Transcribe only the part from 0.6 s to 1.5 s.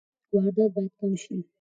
باید کم شي.